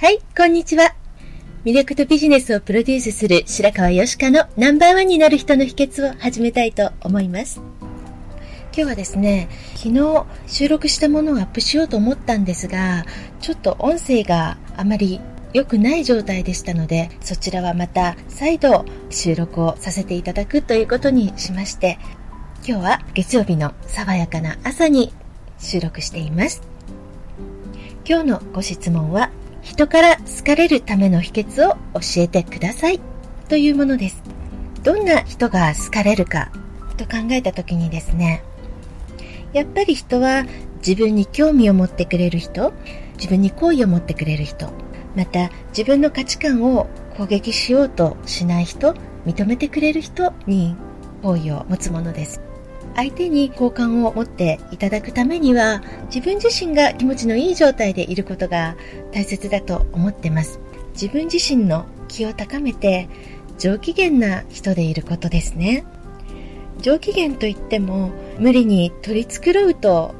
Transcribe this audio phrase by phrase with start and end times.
[0.00, 0.94] はい、こんにちは。
[1.66, 7.60] 魅力とビジネスをプロデュースする白川よしかのナンバーワンになる人の秘訣を始めたいと思います。
[8.72, 13.04] 今日はですね、昨日収録したものをアップしようと思ったんですが、
[13.42, 15.20] ちょっと音声があまり
[15.52, 21.98] 良くない状態でしたので、そちらはまた再度収録をさせていただくということにしまして、
[22.66, 25.12] 今日は月曜日の爽やかな朝に
[25.58, 26.62] 収録しています。
[28.08, 29.30] 今日のご質問は、
[29.62, 33.00] 人から好かれるための秘訣を教えてください
[33.48, 34.22] というものです。
[34.82, 36.50] どんな人が好かれるか
[36.96, 38.42] と考えた時にですね、
[39.52, 40.44] やっぱり人は
[40.86, 42.72] 自分に興味を持ってくれる人、
[43.16, 44.70] 自分に好意を持ってくれる人、
[45.16, 48.94] また自分の価値観を攻撃しようとしない人、
[49.26, 50.76] 認めてくれる人に
[51.22, 52.40] 好意を持つものです。
[52.96, 58.76] 相手に好感を持っていただくためには自分自身が気持ちのいい状態でいることが
[59.12, 60.60] 大切だと思ってます。
[60.92, 63.08] 自分自身の気を高めて
[63.58, 65.84] 上機嫌な人でいることですね。
[66.80, 70.14] 上機嫌といっても無理に取り繕うと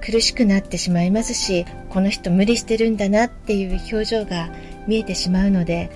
[0.00, 4.48] 苦しくなってしまいますしこの人無理してるんだなっていう表情が
[4.86, 5.90] 見えてしまうので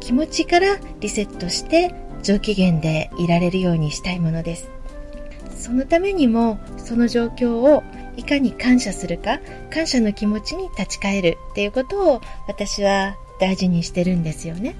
[0.00, 4.70] 気持ちからリセットして上機嫌でいられるようにしたいものです。
[5.64, 7.82] そのためにもその状況を
[8.18, 9.40] いかに感謝するか
[9.72, 14.76] 感謝の気持ちに立ち返るっていうことを私は大事にしてるんですよね。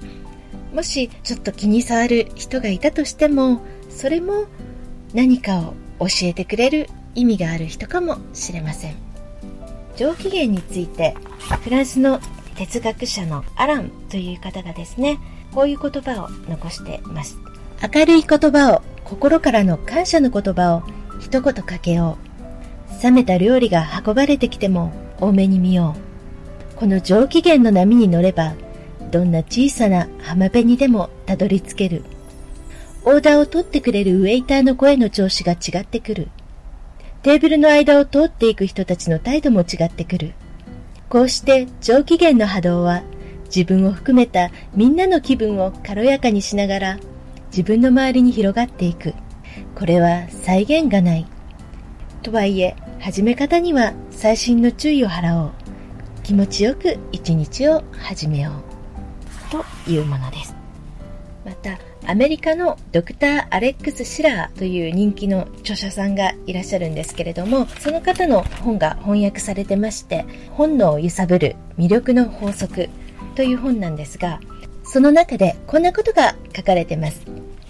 [0.75, 4.45] もしちょっと気に障る人がいたとしてもそれも
[5.15, 8.95] 何かを教えてくれる意味がある人かもしれません。
[9.97, 11.15] 上機嫌について
[11.63, 12.19] フランスの
[12.57, 15.17] 哲学者のアランという方がですね
[15.51, 17.39] こういう言葉を残しています。
[17.91, 20.83] 明るい言葉を心からの感謝の言葉を
[21.19, 22.17] 一言かけよ
[22.99, 23.03] う。
[23.03, 25.95] 冷めた料理が運ばれてきても多めに見よ
[26.73, 26.75] う。
[26.75, 28.55] この上機嫌の波に乗れば、
[29.11, 32.03] どんな小さな浜辺にでもたどり着ける。
[33.05, 36.27] オーダーを取ってくれるウェイターの声の調子が違ってくる。
[37.21, 40.33] テーブルの間を通っていく人たちの態度も違ってくる。
[41.09, 43.03] こうして上機嫌の波動は
[43.45, 46.99] 自分を含めたみんなの気分を軽やかにしながら
[47.55, 49.13] 自分の周りに広がっていく。
[49.75, 51.25] これは再現がない。
[52.21, 55.51] とはいえ、始め方には細心の注意を払おう。
[56.21, 58.51] 気持ちよく一日を始めよ
[59.49, 59.85] う。
[59.85, 60.53] というものです。
[61.45, 72.89] また、アメリカのドクター・アレックス・シラーという人気の著者さんがいらっしゃるんですけれども、その方の本が翻訳されてまして、本能を揺さぶる魅力の法則
[73.35, 74.41] という本なんですが、
[74.85, 77.21] その中でこんなことが書かれてます。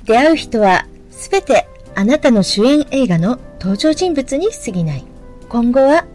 [0.03, 5.03] 出会う人はすべてあなたの主演映画の登場人物に過ぎない。
[5.49, 6.05] 今後は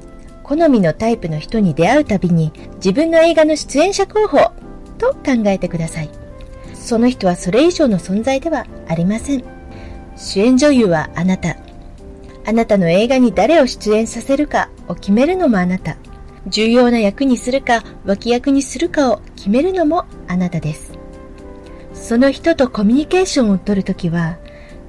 [0.42, 4.38] 好みのタイプの人に出会うたびに自分の映画の出演者候補
[4.98, 6.10] と考えてください。
[6.74, 9.44] その人はそれ以上の存在ではありません。
[10.16, 11.56] 主演女優はあなた。
[12.46, 15.96] あなたの映画に誰を出演させるかを決めるのもあなた。
[16.46, 20.99] 重要な役にするか脇役にするかを決めるのもあなたです。
[22.10, 24.36] その人とコミュニケーションをとるときは、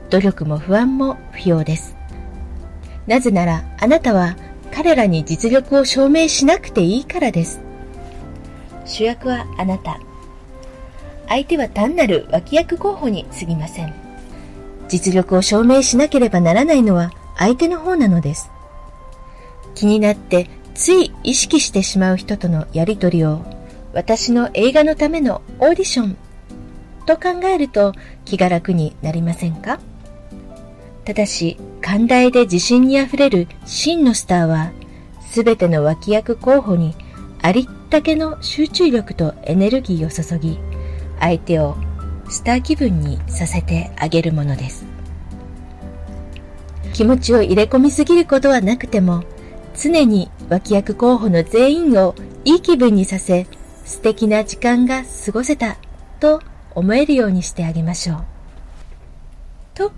[0.09, 1.95] 努力も不安も不要です。
[3.05, 4.35] なぜなら、あなたは
[4.73, 7.61] 彼らに実力を証明しなくていいからです。
[8.85, 9.99] 主役はあなた。
[11.27, 13.93] 相手は単なる脇役候補に過ぎません。
[14.87, 18.49] 実力を証明しなければならないのは相手の方なのです。
[19.75, 23.45] 気になってつい意識してしまう人とのやりとりを
[23.93, 26.17] 私の映画のためのオーディション
[27.01, 27.93] と考えると
[28.25, 29.79] 気が楽になりませんか？
[31.03, 34.71] ただし、寛大で自信にあふれる真のスターは、
[35.29, 36.95] すべての脇役候補に
[37.41, 40.59] ありったけの集中力とエネルギーを注ぎ、
[41.19, 41.75] 相手を
[42.29, 44.85] スター気分にさせてあげるものです。
[46.93, 49.23] 気持ちを入れ込みすぎることはなくても、
[49.75, 52.13] 常に脇役候補の全員を
[52.45, 53.47] いい気分にさせ、
[53.85, 55.77] 素敵な時間が過ごせた
[56.19, 56.41] と
[56.75, 58.23] 思えるようにしてあげましょう。
[59.73, 59.91] と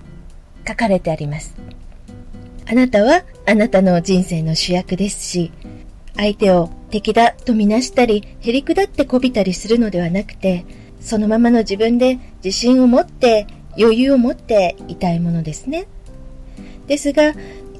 [0.68, 1.56] 書かれてあります。
[2.66, 5.52] あなたはあなたの人生の主役ですし、
[6.16, 10.66] 相手を敵だとみなしたり、へりくだってこびたりするのではなくて、
[11.00, 13.48] そのままの自分で自信を持って、
[13.78, 15.88] 余裕を持っていたいものですね。
[16.88, 17.34] ですが、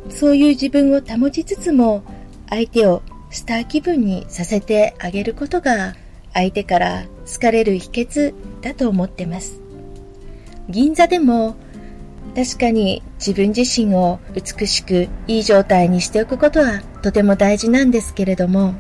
[0.10, 2.04] そういう自分を保ちつつも、
[2.50, 5.96] 相手をスター気分にさせてあげることが、
[6.34, 9.62] 相手から好かれる秘訣だと思ってます。
[10.70, 11.56] 銀座でも
[12.36, 18.74] 確かに自分自身を美しくいい状態にしておくことはとても大事なんですけれども、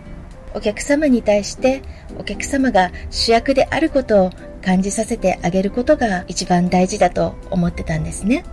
[0.56, 1.82] お客様に対して
[2.18, 4.30] お客様が主役であることを
[4.64, 8.44] 感じさせてあげることが一番大事だと思ってたんですね。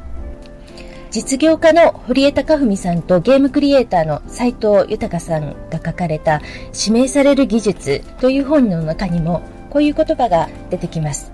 [1.11, 6.41] 実業家の堀江貴文さんとゲームクリエイターの斉藤豊さんが書かれた
[6.73, 11.33] 指名される技術という本の中にもこういう言葉が出てきます。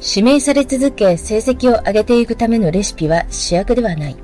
[0.00, 4.16] 指名され続け成績を上げていくためのレシピは主役ではない。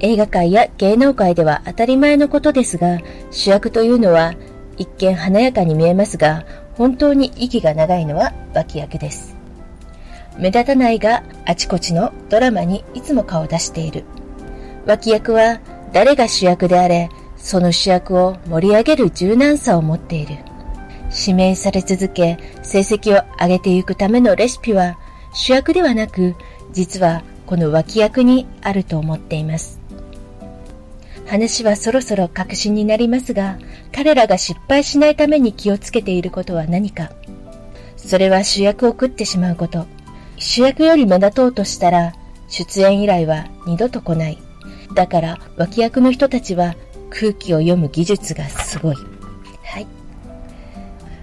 [0.00, 2.98] 映画界や芸能界では当たり前のことですが、
[3.30, 4.34] 主役というのは
[4.78, 9.33] 一見華やかに見えますが、本当に息が長いのは脇役です。
[10.38, 14.04] 目立たないがあちこちのドラマにいつも顔を出している。
[14.86, 15.60] 脇役は
[15.92, 20.36] 誰が主役であれ、その主役を盛り上げる柔軟さを持っている。
[21.16, 24.98] 指名され続け、成績を上げていくためのレシピは
[25.32, 26.34] 主役ではなく、
[26.72, 29.78] 実はこの脇役にあると思っています。
[31.26, 33.58] 話はそろそろ確信になりますが、
[33.92, 37.12] 彼らが失敗しないために気をつけていることは何か。
[37.96, 39.86] それは主役を食ってしまうこと。
[40.36, 42.12] 主役より目立とうとしたら、
[42.48, 44.38] 出演依頼は二度と来ない。
[44.94, 46.74] だから脇役の人たちは
[47.10, 48.96] 空気を読む技術がすごい。
[49.62, 49.86] はい。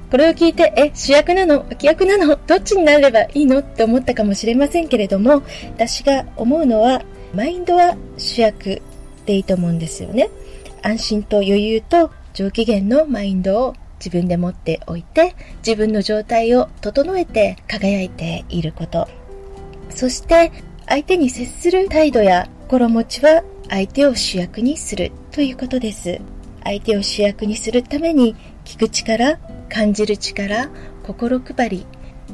[0.10, 1.66] これを聞いて、え、主役なの？
[1.69, 2.38] 脇役なの？
[2.48, 3.60] どっちになればいいの？
[3.60, 5.42] って思ったかもしれませんけれども、
[5.75, 7.02] 私が思うのは、
[7.34, 8.81] マインドは主役
[9.25, 10.30] でいいと思うんですよね。
[10.81, 19.07] 安心と余裕と上機嫌のマインドを自分で持っておいて、自分の状態を整えて輝いていること。
[19.92, 20.51] そして、
[20.88, 26.19] 相手に接する態度や心持ちは相手を主役にするということです。
[26.63, 29.38] 相手を主役にするために聞く力、
[29.69, 30.69] 感じる力、
[31.04, 31.86] 心配り、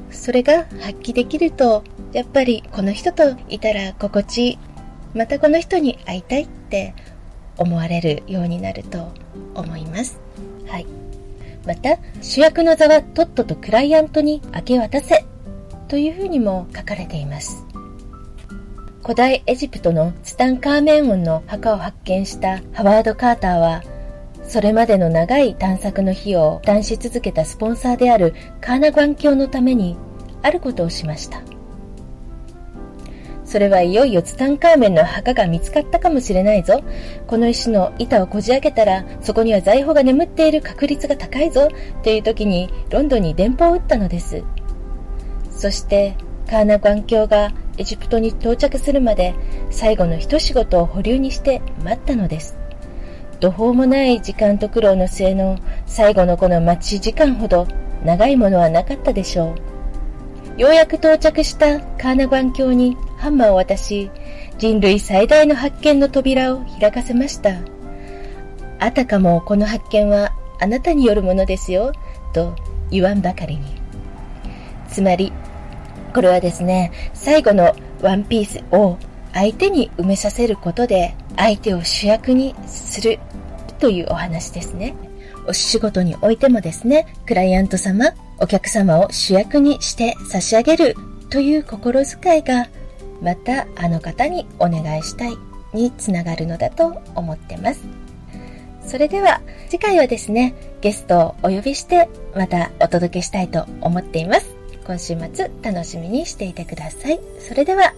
[0.10, 4.60] それが発揮できると、やっぱりこの人といたら心地いい、
[5.14, 6.96] またこの人に会いたいって
[7.58, 9.12] 思われるようになると
[9.56, 10.20] 思います。
[10.68, 10.97] はい。
[11.68, 15.26] また、主役の座はとっととクライアントに明け渡せ
[15.88, 17.66] というふうにも書かれています。
[19.04, 23.82] 古代エジプトのツタンカーメン王の墓を発見したハワード・カーターは
[24.44, 29.96] それまでの長い探索の費用を負担し続けたスポンサーであるカーナガン教のために
[30.42, 31.42] あることをしました。
[33.48, 36.84] それはいよいよツタンカーメンの墓が見つかったかもしれないぞ。
[37.28, 41.70] この石の板をこじ開けたら、そこには財宝が眠っている確率が高いぞ。
[42.04, 44.44] という時に、ロンドンに電報を打ったのです。
[45.50, 46.16] そして、
[46.50, 49.34] カーナガン教がエジプトに到着するまで、
[49.70, 52.58] 最後の一仕事を保留にして待ったのです。
[53.40, 57.66] 途方もない時間と苦労の末の最後のこの待ち時間ほど
[58.04, 59.56] 長いものはなかったでしょ
[60.58, 60.62] う。
[60.62, 64.10] ようやく到着したカーナバン橋にハンマーを渡し、
[64.58, 67.52] 人類最大の発見の扉を開かせました。
[68.80, 71.92] あたかもこの発見はあなたによるものですよ、
[72.34, 72.56] と
[72.90, 73.82] 言わんばかりに。
[74.90, 75.34] つまり、
[76.14, 78.98] これはですね、最後のワンピースを
[79.34, 83.20] 相手に埋めさせることで相手を主役にする
[83.80, 84.96] というお話ですね。
[85.48, 90.96] お仕事においてもですね、クライアント様、お客様を主役にして差し上げる
[91.30, 92.68] という心遣いが、
[93.22, 95.38] またあの方にお願いしたい
[95.74, 97.82] につながるのだと思ってます。
[98.86, 104.56] それでは次回はですね、ゲストをお呼びしてまたお届けしたいと思っています。
[104.86, 107.20] 今週末楽しみにしていてください。
[107.40, 107.94] それでは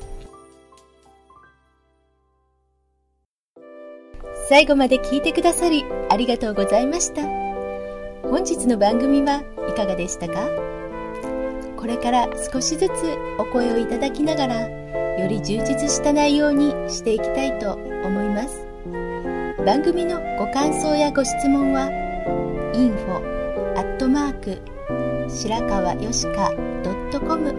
[4.48, 7.22] 最後まで聞いてくださりありがとうございました。
[8.24, 10.50] 本日の番組はいかがでしたか？
[11.78, 12.92] これから少しずつ
[13.38, 14.70] お声をいただきながら、
[15.20, 18.66] より充実した内容にしていきたいと思います。
[19.66, 21.90] 番組のご感想やご質問は
[22.74, 24.62] info アットマーク
[25.30, 26.52] 白川よしか
[27.12, 27.54] .com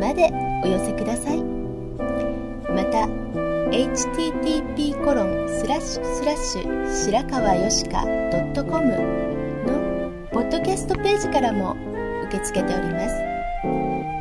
[0.00, 0.30] まで
[0.62, 1.42] お寄せください。
[2.70, 3.08] また
[3.70, 8.86] http コロンスラッシュスラッシュ白川よしか .com
[9.66, 11.76] のポッドキャストページからも
[12.28, 13.14] 受け付けております。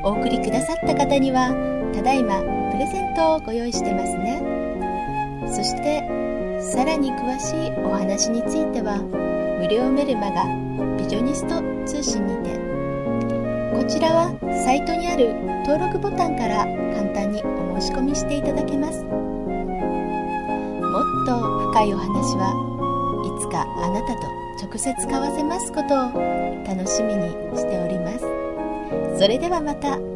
[0.04, 1.50] お送りくださった方には
[1.94, 2.42] ただいま
[2.74, 4.42] プレゼントをご用意してますね。
[5.46, 6.02] そして
[6.60, 8.98] さらに詳しいお話については
[9.60, 10.46] 無料メルマガ
[10.98, 12.58] ビジョニスト通信にて。
[13.78, 14.34] こちらは
[14.66, 15.36] サイトにある
[15.68, 16.66] 登録ボタンから
[16.96, 19.04] 簡単にお申し込みしていただけます。
[19.04, 19.12] も
[21.00, 22.58] っと深いお話は
[23.22, 24.28] いつかあなたと
[24.66, 26.12] 直接交わせますことを
[26.66, 28.26] 楽しみにしております。
[29.20, 30.13] それではまた。